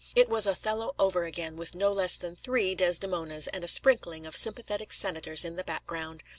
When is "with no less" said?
1.57-2.17